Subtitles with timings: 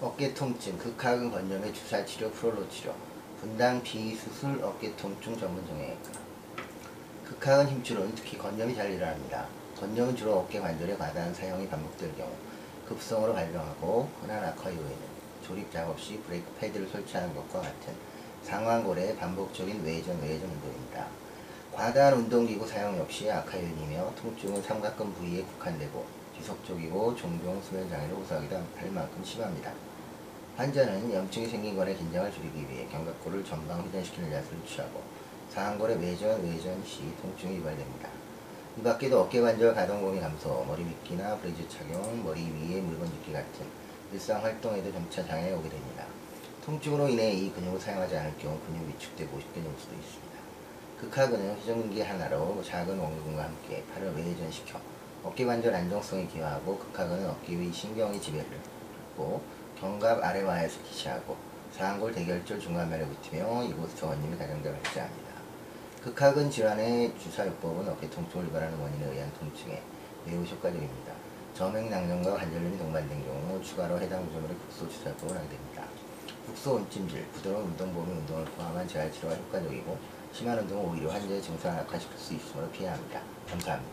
[0.00, 2.94] 어깨 통증, 극하근 건염의 주사 치료, 프롤로 치료,
[3.40, 6.12] 분당 비수술 어깨 통증 전문 정형외과.
[7.24, 9.48] 극하근 힘줄은 특히 건염이 잘 일어납니다.
[9.76, 12.30] 건염은 주로 어깨 관절의 과다한 사용이 반복될 경우
[12.88, 17.92] 급성으로 발병하고 흔한 악화 이후에는 조립 작업 시 브레이크 패드를 설치하는 것과 같은
[18.44, 21.08] 상완골의 반복적인 외전 외전 운동입니다.
[21.74, 26.06] 과다한 운동기구 사용 역시 악화 요인이며 통증은 삼각근 부위에 국한되고
[26.38, 29.72] 지속적이고 종종 수면 장애를 호소하기도 할 만큼 심합니다.
[30.56, 35.02] 환자는 염증이 생긴 건의 긴장을 줄이기 위해 견갑골을 전방 회전시키는 자세를 취하고
[35.50, 38.08] 상완골의 외전, 외전 시 통증이 유발됩니다.
[38.76, 43.66] 이 밖에도 어깨 관절 가동범위 감소, 머리 빗기나 브래지어 착용, 머리 위에 물건 집기 같은
[44.12, 46.04] 일상 활동에도 점차 장애가 오게 됩니다.
[46.64, 50.38] 통증으로 인해 이 근육을 사용하지 않을 경우 근육이 위축되고 쉽게 올 수도 있습니다.
[51.00, 54.80] 극하근은 회전근개 하나로 작은 원근과 함께 팔을 외전시켜
[55.24, 59.42] 어깨 관절 안정성이 기여하고 극하근은 어깨 위 신경의 지배를 받고
[59.80, 61.36] 견갑 아래와에서 기시하고
[61.72, 65.28] 상골 대결절 중간면에 붙으며 이곳에서 원인이 가장 잘 발생합니다.
[66.02, 69.82] 극하근 질환의 주사요법은 어깨 통증을 유발하는 원인에 의한 통증에
[70.24, 71.12] 매우 효과적입니다.
[71.54, 75.84] 점액낭염과 관절염이 동반된 경우 추가로 해당 구조물의 국소 주사요법을 하게 됩니다.
[76.46, 79.98] 국소 온찜질, 부드러운 운동범위 운동을 포함한 재활치료가 효과적이고
[80.32, 83.20] 심한 운동은 오히려 환자의 증상을 악화시킬 수 있으므로 피해야 합니다.
[83.50, 83.86] 감사합니다.